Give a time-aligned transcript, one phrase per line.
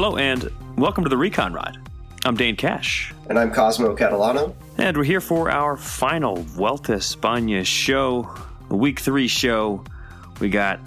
[0.00, 1.76] Hello and welcome to the Recon Ride.
[2.24, 3.12] I'm Dane Cash.
[3.28, 4.54] And I'm Cosmo Catalano.
[4.76, 8.32] And we're here for our final Vuelta España show,
[8.68, 9.82] the week three show.
[10.38, 10.78] We got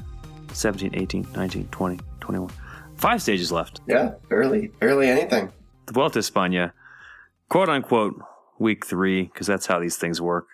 [0.54, 2.51] 17, 18, 19, 20, 21.
[2.95, 3.82] Five stages left.
[3.86, 5.51] Yeah, barely, barely anything.
[5.87, 6.71] The Vuelta España,
[7.50, 8.15] quote unquote,
[8.59, 10.47] week three, because that's how these things work.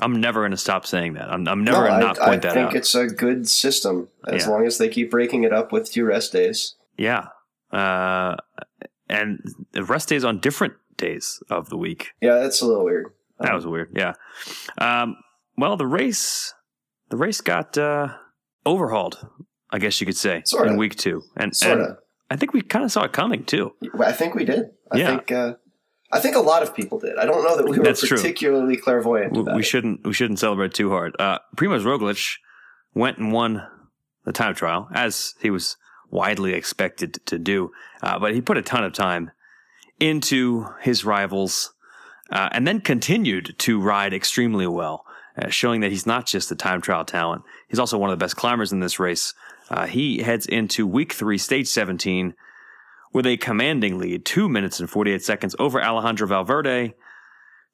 [0.00, 1.32] I'm never going to stop saying that.
[1.32, 3.48] I'm, I'm never No, going to I, not point I that think it's a good
[3.48, 4.50] system as Yeah.
[4.50, 6.76] long as they keep breaking it up with two rest days.
[6.96, 7.26] Yeah.
[7.72, 8.36] Uh,
[9.08, 9.40] and
[9.88, 12.10] rest days on different days of the week.
[12.20, 13.06] Yeah, that's a little weird.
[13.40, 13.90] That was weird.
[13.96, 14.12] Yeah.
[14.78, 15.16] Um,
[15.56, 16.54] well, the race,
[17.10, 18.08] the race got uh,
[18.64, 19.26] overhauled,
[19.70, 20.70] I guess you could say, Sorta.
[20.70, 21.96] in week two, and, Sort and of.
[22.30, 23.72] I think we kind of saw it coming too.
[24.00, 24.70] I think we did.
[24.90, 25.06] I Yeah.
[25.08, 25.32] think.
[25.32, 25.54] Uh,
[26.14, 27.16] I think a lot of people did.
[27.18, 28.18] I don't know that we were That's true.
[28.18, 31.16] particularly clairvoyant We, we shouldn't we shouldn't celebrate too hard.
[31.18, 32.36] Uh, Primoz Roglic
[32.94, 33.66] went and won
[34.24, 35.76] the time trial as he was
[36.12, 39.32] widely expected to do, uh, but he put a ton of time
[39.98, 41.72] into his rivals,
[42.30, 45.04] uh, and then continued to ride extremely well,
[45.36, 47.42] uh, showing that he's not just a time trial talent.
[47.68, 49.34] He's also one of the best climbers in this race.
[49.70, 52.34] Uh, he heads into week three, stage 17,
[53.12, 56.94] with a commanding lead, two minutes and 48 seconds over Alejandro Valverde.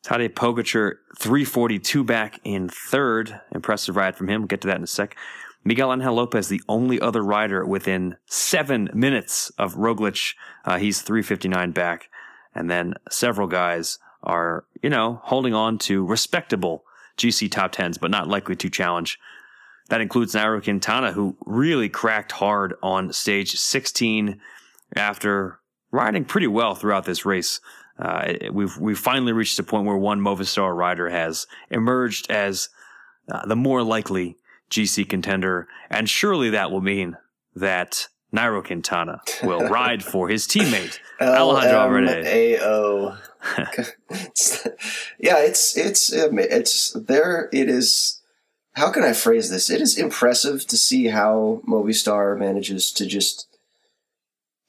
[0.05, 3.41] Tadej Pogacar, 342 back in third.
[3.53, 4.43] Impressive ride from him.
[4.43, 5.17] We'll get to that in a sec.
[5.65, 10.35] Miguel Angel Lopez, the only other rider within seven minutes of Roglic.
[10.65, 12.09] Uh, he's 359 back.
[12.55, 16.85] And then several guys are, you know, holding on to respectable
[17.17, 19.19] GC top tens, but not likely to challenge.
[19.89, 24.41] That includes Nairo Quintana, who really cracked hard on stage 16
[24.95, 27.61] after riding pretty well throughout this race.
[27.99, 32.69] Uh, we've we've finally reached a point where one Movistar rider has emerged as
[33.31, 34.37] uh, the more likely
[34.71, 37.17] GC contender, and surely that will mean
[37.55, 42.59] that Nairo Quintana will ride for his teammate Alejandro Valverde.
[45.19, 47.49] Yeah, it's it's it's there.
[47.53, 48.21] It is.
[48.75, 49.71] How can I phrase this?
[49.71, 53.47] It is impressive to see how Movistar manages to just.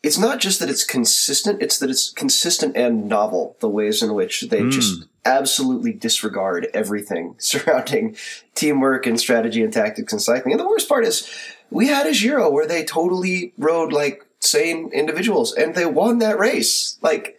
[0.01, 3.57] It's not just that it's consistent; it's that it's consistent and novel.
[3.59, 4.71] The ways in which they Mm.
[4.71, 8.15] just absolutely disregard everything surrounding
[8.55, 10.53] teamwork and strategy and tactics and cycling.
[10.53, 11.29] And the worst part is,
[11.69, 16.39] we had a Giro where they totally rode like sane individuals, and they won that
[16.39, 16.97] race.
[17.01, 17.37] Like,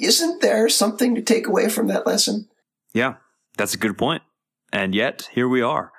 [0.00, 2.48] isn't there something to take away from that lesson?
[2.94, 3.14] Yeah,
[3.56, 4.22] that's a good point.
[4.72, 5.92] And yet, here we are.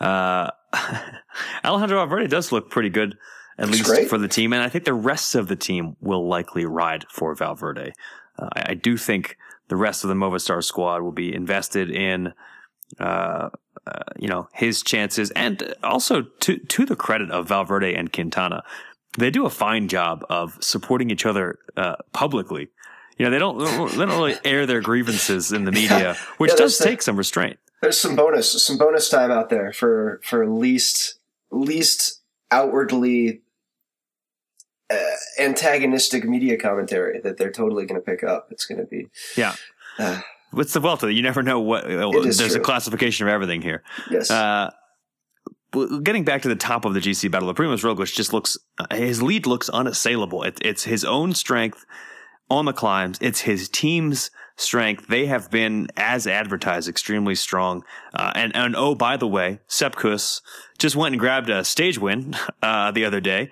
[0.00, 0.50] Uh,
[1.64, 3.16] Alejandro Valverde does look pretty good,
[3.58, 4.08] at Looks least great.
[4.08, 4.52] for the team.
[4.52, 7.92] And I think the rest of the team will likely ride for Valverde.
[8.38, 9.36] Uh, I, I do think
[9.68, 12.32] the rest of the Movistar squad will be invested in,
[13.00, 13.48] uh,
[13.86, 15.30] uh, you know, his chances.
[15.32, 18.62] And also, to, to the credit of Valverde and Quintana,
[19.18, 22.68] they do a fine job of supporting each other uh, publicly.
[23.16, 23.58] You know, they don't
[23.92, 27.16] they don't really air their grievances in the media, which Yeah, does the- take some
[27.16, 27.58] restraint.
[27.80, 31.18] There's some bonus, some bonus time out there for for least
[31.52, 33.42] least outwardly
[34.90, 34.96] uh,
[35.38, 38.48] antagonistic media commentary that they're totally going to pick up.
[38.50, 39.54] It's going to be Yeah.
[39.98, 41.12] uh, What's the Vuelta?
[41.12, 41.90] You never know what.
[41.90, 43.82] is there's a classification of everything here.
[44.10, 44.30] yes.
[44.30, 44.70] Uh,
[46.02, 48.56] getting back to the top of the GC battle, the Primoz Roglic just looks.
[48.78, 50.42] uh, His lead looks unassailable.
[50.44, 51.84] It, it's his own strength
[52.50, 53.18] on the climbs.
[53.20, 55.08] It's his team's strength.
[55.08, 57.82] They have been, as advertised, extremely strong.
[58.14, 60.40] Uh, and and oh, by the way, Sepp Kuss
[60.78, 63.50] just went and grabbed a stage win uh, the other day.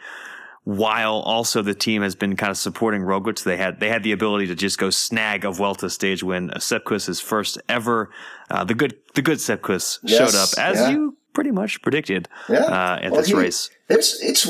[0.64, 4.12] While also the team has been kind of supporting Roglic, they had they had the
[4.12, 6.52] ability to just go snag a Vuelta stage win.
[6.60, 8.10] Sepp first ever.
[8.48, 10.90] Uh, the good the good Sepp Yes, showed up as yeah.
[10.90, 12.58] you pretty much predicted yeah.
[12.58, 13.70] uh, at Well, this he- race.
[13.88, 14.48] There's it's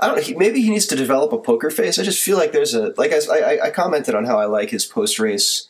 [0.00, 0.22] I don't know.
[0.22, 2.00] He, maybe he needs to develop a poker face.
[2.00, 4.70] I just feel like there's a like I I, I commented on how I like
[4.70, 5.68] his post race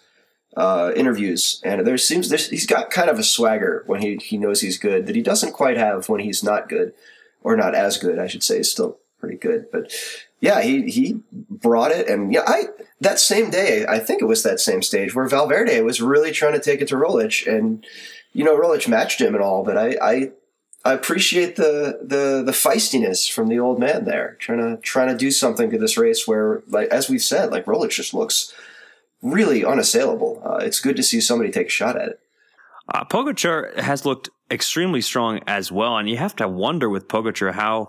[0.57, 4.39] uh, interviews, and there seems there's, he's got kind of a swagger when he he
[4.39, 6.95] knows he's good that he doesn't quite have when he's not good
[7.43, 8.19] or not as good.
[8.19, 9.91] I should say, still pretty good, but
[10.41, 12.65] yeah, he he brought it, and yeah, I
[13.01, 16.53] that same day I think it was that same stage where Valverde was really trying
[16.53, 17.87] to take it to Roglic, and
[18.35, 20.31] you know Roglic matched him and all, but I I
[20.85, 25.17] I appreciate the the the feistiness from the old man there, trying to trying to
[25.17, 28.53] do something to this race where, like as we've said, like Roglic just looks
[29.23, 30.43] really unassailable.
[30.45, 32.21] Uh, it's good to see somebody take a shot at it.
[32.93, 37.55] Uh, Pogacar has looked extremely strong as well, and you have to wonder with Pogacar
[37.55, 37.89] how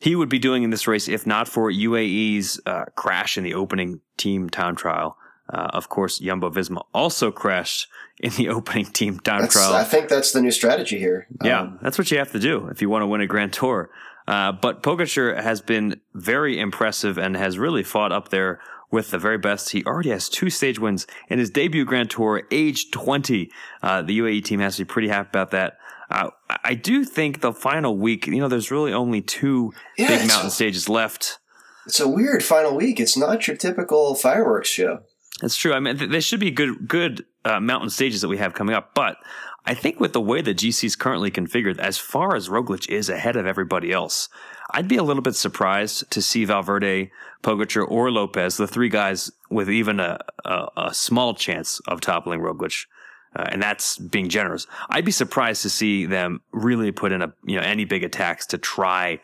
[0.00, 3.54] he would be doing in this race if not for UAE's uh, crash in the
[3.54, 5.16] opening team time trial.
[5.52, 7.88] Uh, of course, Jumbo Visma also crashed
[8.18, 9.74] in the opening team time That's, trial.
[9.74, 11.26] I think that's the new strategy here.
[11.44, 13.52] Yeah, Um, that's what you have to do if you want to win a Grand
[13.52, 13.90] Tour.
[14.28, 18.60] Uh, but Pogacar has been very impressive and has really fought up there
[18.90, 19.70] with the very best.
[19.70, 23.50] He already has two stage wins in his debut Grand Tour, age 20.
[23.82, 25.78] Uh, the UAE team has to be pretty happy about that.
[26.10, 26.30] Uh,
[26.64, 30.50] I do think the final week, you know, there's really only two Yeah, big mountain
[30.50, 31.38] stages left.
[31.86, 33.00] It's a weird final week.
[33.00, 35.00] It's not your typical fireworks show.
[35.40, 35.72] That's true.
[35.72, 38.74] I mean, th- there should be good, good uh, mountain stages that we have coming
[38.74, 39.16] up, but
[39.64, 43.08] I think with the way the GC is currently configured, as far as Roglic is
[43.08, 44.28] ahead of everybody else,
[44.72, 47.10] I'd be a little bit surprised to see Valverde,
[47.42, 52.40] Pogacar, or Lopez, the three guys with even a, a, a small chance of toppling
[52.40, 52.86] Roglic.
[53.34, 54.66] Uh, and that's being generous.
[54.88, 58.46] I'd be surprised to see them really put in a you know any big attacks
[58.46, 59.20] to try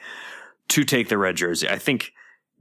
[0.69, 1.69] to take the red jersey.
[1.69, 2.13] I think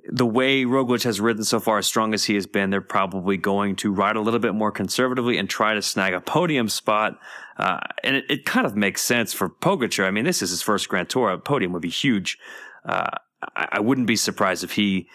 [0.07, 3.37] the way Roglic has ridden so far, as strong as he has been, they're probably
[3.37, 7.17] going to ride a little bit more conservatively and try to snag a podium spot.
[7.57, 10.05] Uh, and it, it kind of makes sense for Pogacar.
[10.05, 11.31] I mean, this is his first Grand Tour.
[11.31, 12.37] A podium would be huge.
[12.83, 13.09] Uh,
[13.55, 15.07] I, I wouldn't be surprised if he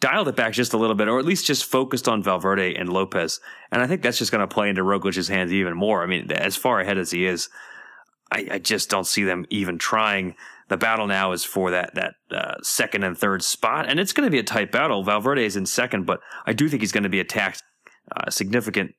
[0.00, 2.88] dialed it back just a little bit, or at least just focused on Valverde and
[2.88, 3.40] Lopez.
[3.72, 6.02] And I think that's just going to play into Roglic's hands even more.
[6.02, 7.48] I mean, as far ahead as he is,
[8.30, 10.34] I, I just don't see them even trying.
[10.68, 14.26] The battle now is for that that uh, second and third spot, and it's going
[14.26, 15.02] to be a tight battle.
[15.02, 17.62] Valverde is in second, but I do think he's going to be attacked
[18.14, 18.94] uh, a significant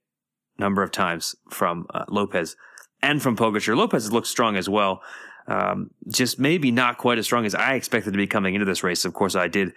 [0.57, 2.55] number of times from uh, Lopez
[3.01, 3.77] and from Pogacar.
[3.77, 5.01] Lopez looks strong as well,
[5.47, 8.83] um, just maybe not quite as strong as I expected to be coming into this
[8.83, 9.05] race.
[9.05, 9.73] Of course, I did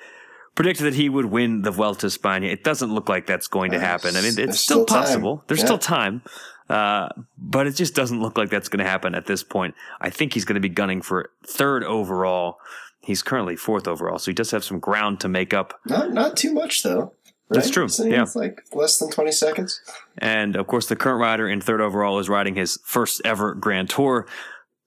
[0.55, 2.53] predict that he would win the Vuelta a España.
[2.53, 4.17] It doesn't look like that's going to happen.
[4.17, 5.45] I mean, it's there's still, still possible.
[5.47, 5.67] There's Yeah.
[5.67, 6.23] still time.
[6.69, 9.75] Uh, but it just doesn't look like that's going to happen at this point.
[10.01, 12.59] I think he's going to be gunning for third overall.
[13.01, 15.79] He's currently fourth overall, so he does have some ground to make up.
[15.87, 17.13] Not not too much though.
[17.51, 18.25] That's true, Isn't yeah.
[18.35, 19.81] like less than twenty seconds.
[20.17, 23.91] And of course, the current rider in third overall is riding his first ever Grand
[23.91, 24.27] Tour.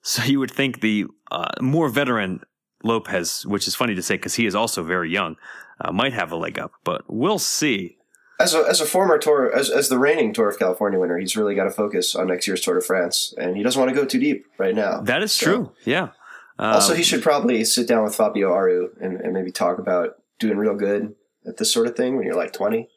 [0.01, 2.41] So you would think the uh, more veteran
[2.85, 5.35] Lopez, which is funny to say because he is also very young,
[5.81, 7.97] uh, might have a leg up, but we'll see.
[8.39, 11.35] As a as a former tour as as the reigning Tour of California winner, he's
[11.37, 13.95] really got to focus on next year's Tour de France, and he doesn't want to
[13.95, 15.01] go too deep right now.
[15.01, 15.71] That is So- true.
[15.85, 16.09] Yeah.
[16.57, 20.11] Um, also, he should probably sit down with Fabio Aru and, and maybe talk about
[20.39, 21.13] doing real good
[21.45, 22.87] at this sort of thing when you're like twenty.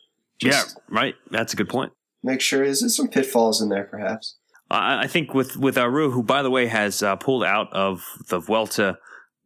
[0.41, 1.15] yeah, right.
[1.31, 1.93] That's a good point.
[2.23, 4.37] Make sure there's there's some pitfalls in there, perhaps.
[4.71, 8.05] I I think with with Aru, who by the way has uh, pulled out of
[8.29, 8.99] the Vuelta,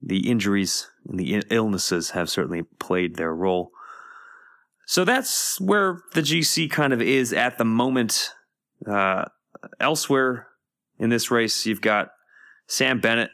[0.02, 3.70] the injuries and the illnesses have certainly played their role.
[4.87, 8.31] So that's where the GC kind of is at the moment.
[8.87, 9.25] Uh,
[9.78, 10.49] elsewhere
[10.99, 12.10] in this race, you've got
[12.66, 13.31] Sam Bennett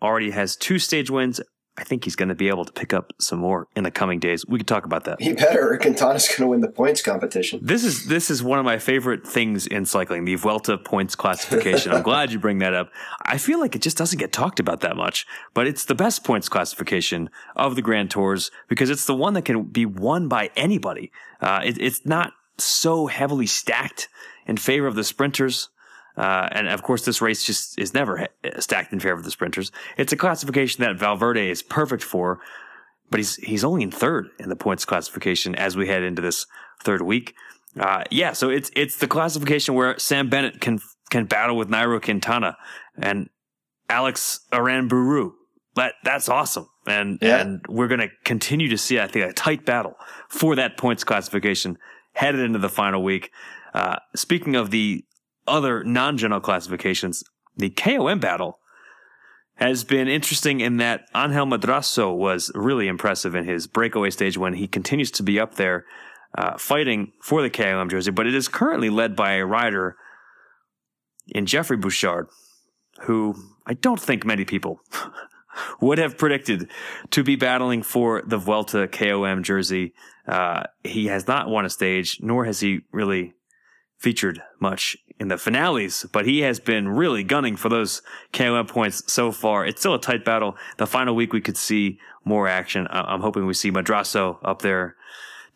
[0.00, 1.40] already has two stage wins.
[1.78, 4.18] I think he's going to be able to pick up some more in the coming
[4.18, 4.44] days.
[4.46, 5.22] We could talk about that.
[5.22, 7.60] He better, Quintana's going to win the points competition.
[7.62, 11.92] This is this is one of my favorite things in cycling, the Vuelta points classification.
[11.92, 12.90] I'm glad you bring that up.
[13.22, 16.24] I feel like it just doesn't get talked about that much, but it's the best
[16.24, 20.50] points classification of the Grand Tours because it's the one that can be won by
[20.56, 21.12] anybody.
[21.40, 24.08] Uh, it, it's not so heavily stacked
[24.48, 25.68] in favor of the sprinters.
[26.18, 28.26] Uh, and of course, this race just is never
[28.58, 29.70] stacked in favor of the sprinters.
[29.96, 32.40] It's a classification that Valverde is perfect for,
[33.10, 36.46] but he's he's only in third in the points classification as we head into this
[36.82, 37.34] third week.
[37.78, 42.02] Uh, yeah, so it's it's the classification where Sam Bennett can can battle with Nairo
[42.02, 42.56] Quintana
[43.00, 43.28] and
[43.88, 45.32] Alex Aranburu.
[45.76, 47.38] That that's awesome, and Yeah.
[47.40, 49.94] and we're gonna continue to see I think a tight battle
[50.28, 51.78] for that points classification
[52.14, 53.30] headed into the final week.
[53.74, 55.04] Uh, speaking of the
[55.48, 57.24] other non-general classifications,
[57.56, 58.58] the KOM battle
[59.56, 64.54] has been interesting in that Angel Madrazo was really impressive in his breakaway stage when
[64.54, 65.84] he continues to be up there
[66.36, 69.96] uh, fighting for the KOM jersey, but it is currently led by a rider
[71.28, 72.28] in Geoffrey Bouchard,
[73.02, 73.34] who
[73.66, 74.80] I don't think many people
[75.80, 76.70] would have predicted
[77.10, 79.92] to be battling for the Vuelta KOM jersey.
[80.26, 83.34] Uh, he has not won a stage, nor has he really
[83.98, 88.00] featured much in the finales, but he has been really gunning for those
[88.32, 89.66] KOM points so far.
[89.66, 90.56] It's still a tight battle.
[90.76, 92.86] The final week we could see more action.
[92.88, 94.94] I- I'm hoping we see Madrazo up there.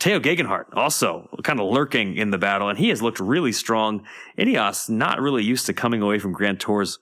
[0.01, 3.53] Tao Geoghegan Hart also kind of lurking in the battle, and he has looked really
[3.53, 4.05] strong.
[4.37, 6.99] Ineos not really used to coming away from Grand Tours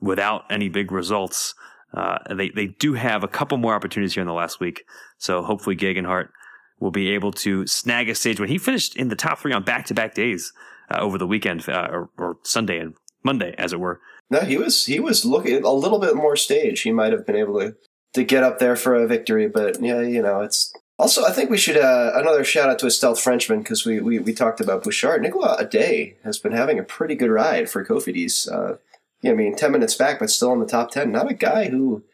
[0.00, 1.54] without any big results.
[1.96, 4.84] Uh, they they do have a couple more opportunities here in the last week,
[5.16, 6.32] so hopefully Geoghegan Hart
[6.80, 9.62] will be able to snag a stage when he finished in the top three on
[9.62, 10.52] back to back days
[10.90, 14.00] uh, over the weekend uh, or, or Sunday and Monday, as it were.
[14.30, 16.82] No, he was he was looking a little bit more stage.
[16.82, 17.76] He might have been able to
[18.14, 21.50] to get up there for a victory, but yeah, you know, it's also I think
[21.50, 24.60] we should uh, another shout out to a stealth Frenchman because we, we we talked
[24.60, 25.22] about Bouchard.
[25.22, 28.50] Nicolas Edet has been having a pretty good ride for Cofidis.
[28.50, 28.76] Uh,
[29.20, 31.12] yeah, I mean, ten minutes back, but still in the top ten.
[31.12, 32.04] Not a guy who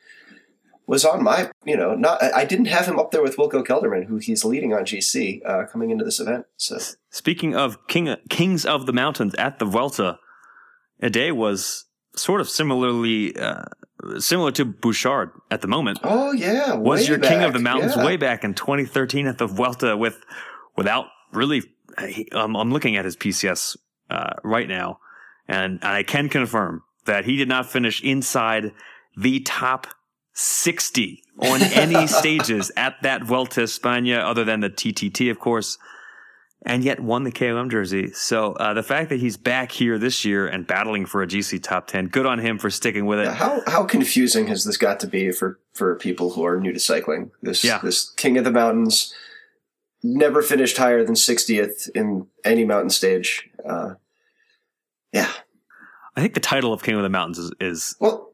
[0.90, 4.06] was on my, you know, not I didn't have him up there with Wilco Kelderman,
[4.06, 6.46] who he's leading on GC uh, coming into this event.
[6.56, 6.78] So
[7.10, 10.18] speaking of king kings of the mountains at the Vuelta,
[11.00, 11.84] Edet was
[12.16, 13.66] sort of similarly uh,
[14.18, 16.00] similar to Bouchard at the moment.
[16.02, 17.30] Oh yeah, was your back.
[17.30, 18.04] king of the mountains yeah.
[18.04, 20.20] way back in 2013 at the Vuelta with
[20.76, 21.62] without really.
[22.32, 23.76] Um, I'm looking at his PCS
[24.10, 24.98] uh, right now,
[25.46, 28.72] and I can confirm that he did not finish inside
[29.16, 29.86] the top
[30.32, 35.78] 60 on any stages at that Vuelta España, other than the TTT, of course,
[36.66, 38.12] and yet won the KOM jersey.
[38.12, 41.62] So uh, the fact that he's back here this year and battling for a GC
[41.62, 43.24] top 10, good on him for sticking with it.
[43.24, 46.72] Yeah, how how confusing has this got to be for for people who are new
[46.72, 47.30] to cycling?
[47.42, 47.78] This Yeah.
[47.82, 49.14] this king of the mountains
[50.02, 53.50] never finished higher than 60th in any mountain stage.
[53.68, 53.94] Uh,
[55.12, 55.30] yeah.
[56.16, 58.29] I think the title of King of the Mountains is, is Well,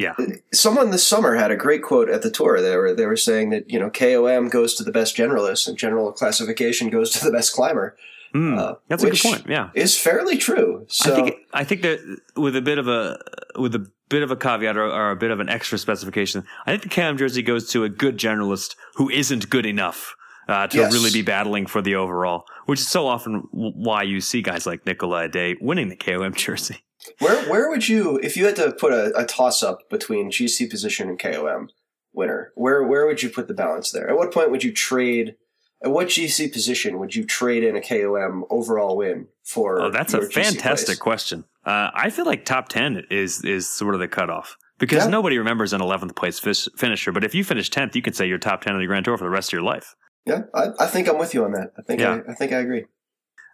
[0.00, 0.14] yeah.
[0.52, 2.60] someone this summer had a great quote at the tour.
[2.60, 5.76] They were they were saying that you know KOM goes to the best generalist and
[5.78, 7.96] general classification goes to the best climber.
[8.32, 9.46] Hmm, Uh, that's a good point.
[9.48, 9.70] Yeah.
[9.74, 10.86] Is fairly true.
[10.88, 11.98] So I think I think that
[12.36, 13.18] with a bit of a
[13.56, 16.70] with a bit of a caveat or, or a bit of an extra specification, I
[16.70, 20.14] think the KM jersey goes to a good generalist who isn't good enough
[20.48, 20.92] uh, to Yes.
[20.92, 24.84] really be battling for the overall, which is so often why you see guys like
[24.86, 26.78] Nicolas Edet winning the KOM jersey.
[27.18, 30.68] Where where would you if you had to put a, a toss up between GC
[30.70, 31.70] position and KOM
[32.12, 32.52] winner?
[32.54, 34.08] Where where would you put the balance there?
[34.08, 35.36] At what point would you trade?
[35.82, 39.80] At what GC position would you trade in a KOM overall win for?
[39.80, 40.98] Oh, that's a fantastic place?
[40.98, 41.44] question.
[41.64, 45.10] Uh, I feel like top ten is is sort of the cutoff because Yeah.
[45.10, 47.12] nobody remembers an eleventh place fish, finisher.
[47.12, 49.16] But if you finish tenth, you can say you're top ten of the Grand Tour
[49.16, 49.94] for the rest of your life.
[50.26, 51.72] Yeah, I, I think I'm with you on that.
[51.78, 52.20] I think Yeah.
[52.28, 52.84] I, I think I agree.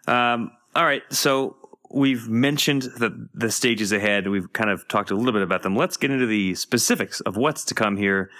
[0.08, 1.56] Um, all right, so
[1.90, 4.28] we've mentioned the the stages ahead.
[4.28, 5.76] We've kind of talked a little bit about them.
[5.76, 8.30] Let's get into the specifics of what's to come here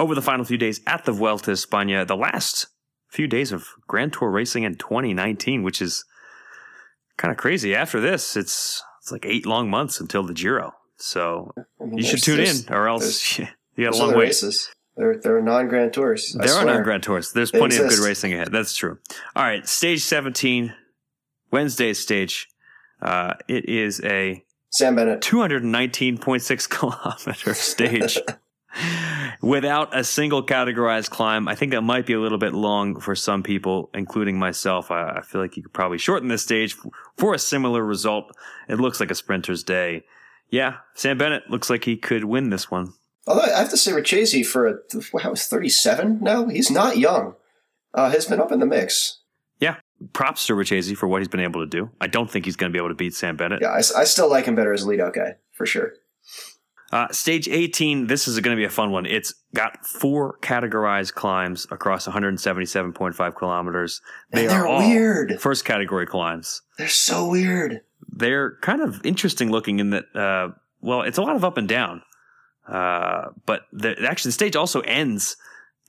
[0.00, 2.06] over the final few days at the Vuelta España.
[2.06, 2.66] The last
[3.08, 6.04] few days of Grand Tour racing in 2019, which is
[7.16, 7.74] kind of crazy.
[7.74, 10.72] After this, it's it's like eight long months until the Giro.
[10.96, 13.46] So I mean, you should tune in, or else you
[13.84, 14.24] got a long way.
[14.26, 14.70] races.
[14.94, 16.36] There, there are non-grand tours.
[16.38, 16.74] I There are swear.
[16.78, 17.32] no Grand Tours.
[17.32, 18.52] There's They plenty of good racing ahead.
[18.52, 18.98] That's true.
[19.34, 20.74] All right, stage 17,
[21.50, 22.46] Wednesday's stage.
[23.02, 25.20] Uh, it is a Sam Bennett.
[25.20, 26.68] 219.6
[27.26, 28.18] kilometer stage
[29.42, 31.48] without a single categorized climb.
[31.48, 34.90] I think that might be a little bit long for some people, including myself.
[34.90, 38.34] I, I feel like you could probably shorten this stage f- for a similar result.
[38.68, 40.04] It looks like a sprinter's day.
[40.48, 42.92] Yeah, Sam Bennett looks like he could win this one.
[43.26, 44.74] Although I have to say, Richeze for a
[45.12, 46.48] wow, he's 37 now.
[46.48, 47.34] He's not young.
[47.94, 49.18] Uh, has been up in the mix.
[50.12, 51.90] Props to Richeze for what he's been able to do.
[52.00, 53.60] I don't think he's going to be able to beat Sam Bennett.
[53.62, 55.94] Yeah, I, I still like him better as a leadout guy for sure.
[56.92, 59.06] Uh, stage 18, this is going to be a fun one.
[59.06, 64.02] It's got four categorized climbs across 177.5 kilometers.
[64.30, 65.40] And they're weird.
[65.40, 66.60] first category climbs.
[66.76, 67.80] They're so weird.
[68.06, 70.50] They're kind of interesting looking in that, uh,
[70.82, 72.02] well, it's a lot of up and down.
[72.68, 75.36] Uh, but the, actually, the stage also ends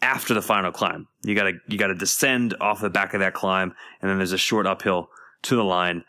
[0.03, 1.07] after the final climb.
[1.23, 4.37] You gotta, you gotta descend off the back of that climb, and then there's a
[4.37, 5.09] short uphill
[5.43, 6.03] to the line.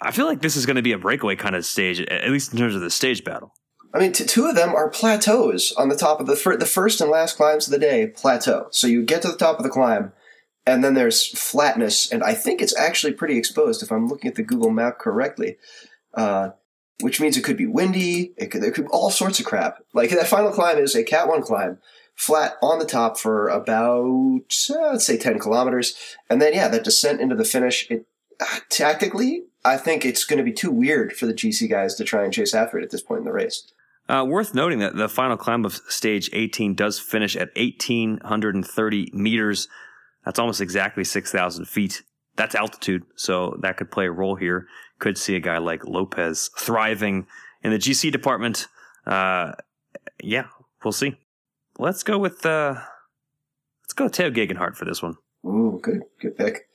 [0.00, 2.52] I feel like this is going to be a breakaway kind of stage, at least
[2.52, 3.54] in terms of the stage battle.
[3.94, 6.66] I mean, t- two of them are plateaus on the top of the fir- the
[6.66, 8.06] first and last climbs of the day.
[8.06, 8.68] Plateau.
[8.70, 10.12] So you get to the top of the climb,
[10.66, 14.34] and then there's flatness, and I think it's actually pretty exposed if I'm looking at
[14.34, 15.56] the Google map correctly.
[16.14, 16.50] Uh,
[17.00, 18.32] which means it could be windy.
[18.36, 19.78] It could, there could be all sorts of crap.
[19.92, 21.78] Like that final climb is a Cat One climb,
[22.14, 25.94] flat on the top for about uh, let's say ten kilometers,
[26.30, 27.90] and then yeah, that descent into the finish.
[27.90, 28.06] It
[28.40, 32.04] uh, tactically, I think it's going to be too weird for the GC guys to
[32.04, 33.72] try and chase after it at this point in the race.
[34.08, 39.68] Uh, worth noting that the final climb of stage 18 does finish at 1,830 meters.
[40.24, 42.02] That's almost exactly 6,000 feet.
[42.36, 44.66] That's altitude, so that could play a role here.
[44.98, 47.26] Could see a guy like Lopez thriving
[47.62, 48.66] in the GC department.
[49.06, 49.52] Uh,
[50.22, 50.46] yeah,
[50.82, 51.16] we'll see.
[51.78, 52.74] Let's go with uh,
[53.82, 55.16] let's go with Tao Geoghegan Hart for this one.
[55.44, 56.68] Ooh, good, good pick.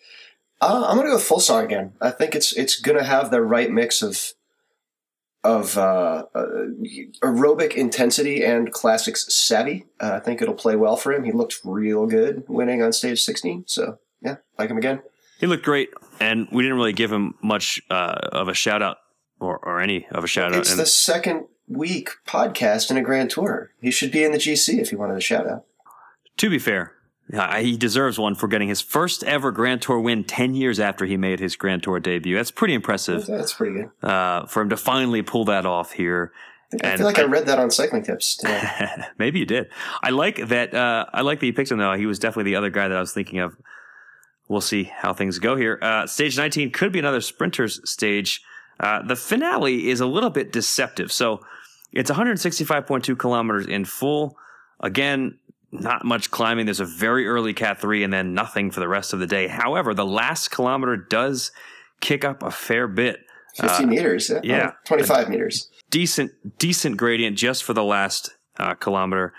[0.59, 1.93] Uh, I'm gonna go Fuglsang again.
[2.01, 4.33] I think it's it's gonna have the right mix of
[5.43, 6.45] of uh, uh,
[7.23, 9.85] aerobic intensity and classics savvy.
[9.99, 11.23] Uh, I think it'll play well for him.
[11.23, 13.63] He looked real good winning on stage 16.
[13.67, 15.01] So yeah, like him again.
[15.39, 15.89] He looked great,
[16.19, 18.97] and we didn't really give him much uh, of a shout out
[19.39, 20.59] or, or any of a shout out.
[20.59, 23.71] It's And the second week podcast in a grand tour.
[23.81, 25.65] He should be in the GC if he wanted a shout out.
[26.37, 26.93] To be fair,
[27.59, 31.17] he deserves one for getting his first ever Grand Tour win 10 years after he
[31.17, 32.35] made his Grand Tour debut.
[32.35, 34.07] That's pretty impressive That's pretty good.
[34.07, 36.31] uh, for him to finally pull that off here
[36.83, 38.61] I, I feel like I, I, read that on Cycling Tips today.
[39.17, 39.69] Maybe you did.
[40.03, 40.73] I like that.
[40.73, 41.93] Uh, I like that you picked him though.
[41.93, 43.55] He was definitely the other guy that I was thinking of.
[44.49, 45.79] We'll see how things go here.
[45.81, 48.41] Uh, stage 19 could be another sprinter's stage.
[48.79, 51.11] Uh, the finale is a little bit deceptive.
[51.11, 51.41] So
[51.91, 54.37] it's 165.2 kilometers in full.
[54.79, 55.39] Again,
[55.71, 56.65] not much climbing.
[56.65, 59.47] There's a very early Cat 3 and then nothing for the rest of the day.
[59.47, 61.51] However, the last kilometer does
[61.99, 63.19] kick up a fair bit.
[63.55, 64.29] 50 uh, meters.
[64.29, 64.39] Yeah.
[64.43, 64.71] yeah.
[64.85, 65.69] 25 meters.
[65.89, 69.33] Decent, decent gradient just for the last uh, kilometer.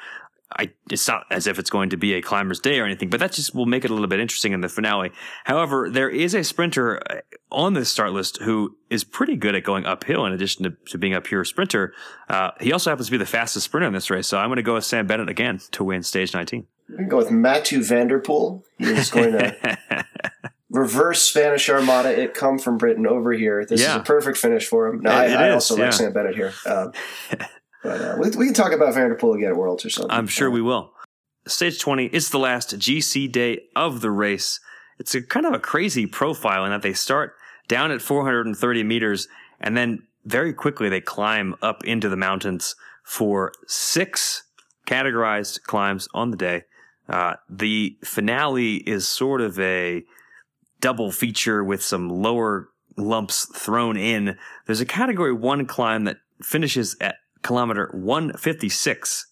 [0.57, 3.21] I, it's not as if it's going to be a climber's day or anything, but
[3.21, 5.11] that just will make it a little bit interesting in the finale.
[5.45, 7.21] However, there is a sprinter uh,
[7.53, 10.97] on this start list who is pretty good at going uphill in addition to, to
[10.97, 11.93] being a pure sprinter.
[12.29, 14.27] Uh, he also happens to be the fastest sprinter in this race.
[14.27, 16.67] So I'm going to go with Sam Bennett again to win stage 19.
[16.89, 18.63] I'm going to go with Mathieu van der Poel.
[18.79, 19.79] He is going to
[20.71, 23.67] reverse Spanish Armada it come from Britain over here.
[23.67, 23.97] This yeah.
[23.97, 25.01] is a perfect finish for him.
[25.01, 25.85] No, it, I, I also yeah.
[25.85, 26.55] like Sam Bennett here.
[26.67, 26.93] Um,
[27.89, 30.11] but uh, we, we, can talk about van der Poel again at Worlds or something.
[30.11, 30.93] I'm sure we will.
[31.47, 34.61] Stage 20 is the last GC day of the race.
[34.99, 37.35] It's a kind of a crazy profile in that they start
[37.67, 39.27] down at 430 meters
[39.61, 44.43] and then very quickly they climb up into the mountains for six
[44.87, 46.65] categorized climbs on the day.
[47.09, 50.05] Uh, the finale is sort of a
[50.81, 52.69] double feature with some lower
[52.99, 54.37] lumps thrown in.
[54.67, 57.17] There's a category one climb that finishes at
[57.49, 59.27] kilometer 156.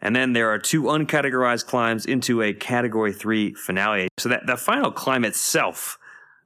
[0.00, 4.08] And then there are two uncategorized climbs into a category three finale.
[4.16, 5.98] So that the final climb itself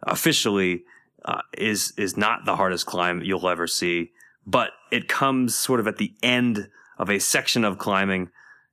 [0.03, 0.85] officially
[1.27, 4.13] uh, is is not the hardest climb you'll ever see,
[4.47, 8.31] but it comes sort of at the end of a section of climbing.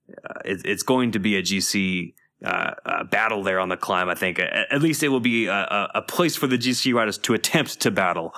[0.10, 2.14] Uh, it, it's going to be a GC
[2.46, 4.08] uh, uh, battle there on the climb.
[4.08, 7.18] I think at, at least it will be a, a, place for the GC riders
[7.18, 8.34] to attempt to battle.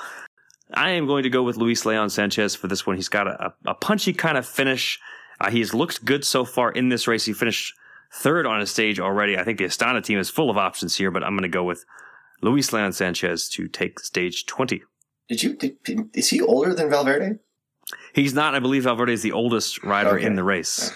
[0.74, 2.96] I am going to go with Luis Leon Sanchez for this one.
[2.96, 5.00] He's got a, a punchy kind of finish.
[5.40, 7.26] Uh, he's looked good so far in this race.
[7.26, 7.74] He finished
[8.14, 9.38] third on a stage already.
[9.38, 11.64] I think the Astana team is full of options here, but I'm going to go
[11.64, 11.86] with
[12.42, 14.84] Luis Leon Sanchez to take stage 20.
[15.28, 15.56] Did you?
[15.56, 17.40] Did, is he older than Valverde?
[18.14, 18.56] He's not.
[18.56, 20.26] I believe Valverde is the oldest rider okay.
[20.26, 20.92] in the race.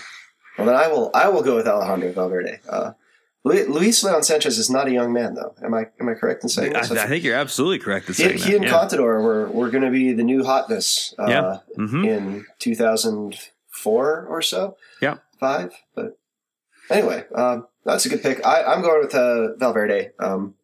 [0.57, 1.11] Well, then I will.
[1.13, 2.59] I will go with Alejandro Valverde.
[2.67, 2.91] Uh,
[3.45, 5.53] Luis Leon Sanchez is not a young man, though.
[5.61, 6.89] Am I am I correct in saying this?
[6.91, 8.47] I, I think you're absolutely correct in saying he that.
[8.47, 8.71] He and yeah.
[8.71, 11.57] Contador were, were going to be the new hotness uh, yeah.
[11.77, 12.05] mm-hmm.
[12.05, 14.77] in 2004 or so.
[15.01, 15.17] Yeah.
[15.39, 15.73] Five.
[15.93, 16.17] But
[16.89, 18.45] anyway, um, that's a good pick.
[18.45, 20.11] I, am going with uh, Valverde.
[20.19, 20.55] Um,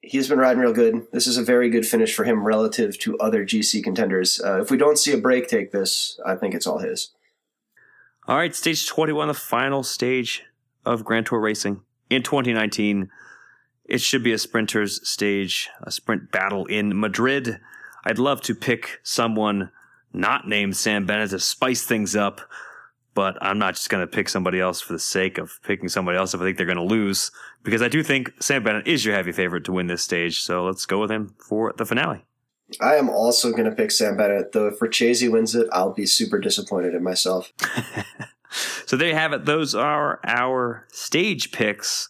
[0.00, 1.06] he's been riding real good.
[1.12, 4.40] This is a very good finish for him relative to other GC contenders.
[4.44, 7.12] Uh, if we don't see a break take this, I think it's all his.
[8.26, 10.42] All right, stage 21, the final stage
[10.86, 13.10] of Grand Tour racing in 2019.
[13.84, 17.60] It should be a sprinter's stage, a sprint battle in Madrid.
[18.04, 19.70] I'd love to pick someone
[20.12, 22.40] not named Sam Bennett to spice things up,
[23.14, 26.18] but I'm not just going to pick somebody else for the sake of picking somebody
[26.18, 27.30] else if I think they're going to lose,
[27.62, 30.40] because I do think Sam Bennett is your heavy favorite to win this stage.
[30.40, 32.24] So let's go with him for the finale.
[32.80, 36.06] I am also going to pick Sam Bennett, though if Richeze wins it, I'll be
[36.06, 37.52] super disappointed in myself.
[38.86, 39.44] So there you have it.
[39.44, 42.08] Those are our stage picks.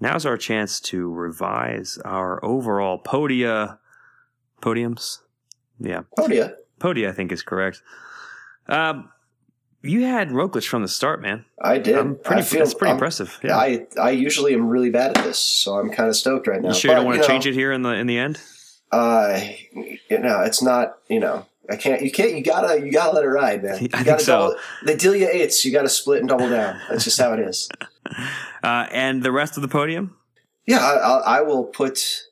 [0.00, 3.78] Now's our chance to revise our overall podia
[4.62, 5.18] podiums.
[5.80, 6.54] Yeah, podia.
[6.80, 7.82] Podia, I think is correct.
[8.68, 9.10] Um,
[9.82, 11.44] you had Roglic from the start, man.
[11.62, 11.96] I did.
[11.96, 13.38] I'm pretty, I feel, that's pretty I'm, impressive.
[13.42, 13.56] Yeah.
[13.56, 16.68] I I usually am really bad at this, so I'm kind of stoked right now.
[16.68, 18.18] You sure but, you don't want to change know, it here in the in the
[18.18, 18.40] end?
[18.90, 19.40] Uh,
[20.10, 20.98] you know, it's not.
[21.08, 22.02] You know, I can't.
[22.02, 22.34] You can't.
[22.34, 22.80] You gotta.
[22.84, 23.78] You gotta let it ride, man.
[23.82, 24.38] You I gotta so.
[24.38, 24.56] double.
[24.84, 25.64] They deal you eights.
[25.64, 26.80] You gotta split and double down.
[26.88, 27.68] That's just how it is.
[28.60, 30.16] Uh, and the rest of the podium.
[30.66, 32.24] Yeah, I, I, will put.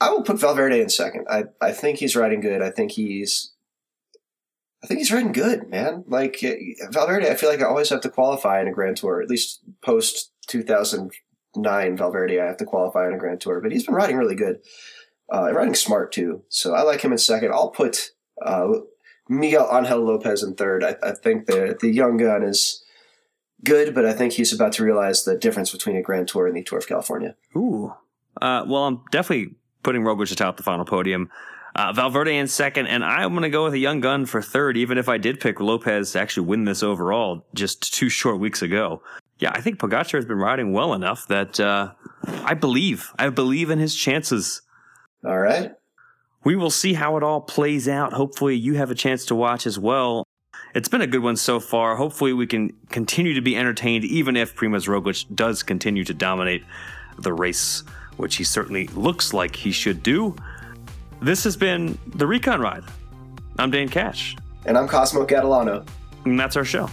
[0.00, 1.26] I will put Valverde in second.
[1.28, 2.62] I I think he's riding good.
[2.62, 3.52] I think he's.
[4.82, 6.04] I think he's riding good, man.
[6.06, 6.42] Like
[6.90, 9.20] Valverde, I feel like I always have to qualify in a Grand Tour.
[9.20, 11.10] At least post two thousand
[11.54, 13.60] nine Valverde, I have to qualify in a Grand Tour.
[13.60, 14.60] But he's been riding really good.
[15.30, 16.44] Uh, riding smart too.
[16.48, 17.52] So I like him in second.
[17.52, 18.72] I'll put uh,
[19.28, 20.82] Miguel Angel Lopez in third.
[20.82, 22.82] I, I, think the the young gun is
[23.64, 26.56] good, but I think he's about to realize the difference between a Grand Tour and
[26.56, 27.36] the Tour of California.
[27.56, 27.92] Ooh.
[28.40, 31.30] Uh, well, I'm definitely putting Roglic atop the final podium.
[31.74, 34.76] Uh, Valverde in second, and I'm going to go with a young gun for third,
[34.76, 38.62] even if I did pick Lopez to actually win this overall just two short weeks
[38.62, 39.02] ago.
[39.38, 41.92] Yeah, I think Pogacar has been riding well enough that uh,
[42.24, 43.12] I believe.
[43.18, 44.62] I believe in his chances.
[45.24, 45.72] All right
[46.44, 48.12] we will see how it all plays out.
[48.12, 50.24] Hopefully, you have a chance to watch as well.
[50.74, 51.96] It's been a good one so far.
[51.96, 56.64] Hopefully, we can continue to be entertained, even if Primoz Roglic does continue to dominate
[57.18, 57.82] the race,
[58.16, 60.36] which he certainly looks like he should do.
[61.20, 62.84] This has been the Recon Ride.
[63.58, 64.36] I'm Dane Cash.
[64.66, 65.86] And I'm Cosmo Catalano.
[66.24, 66.88] And that's our show.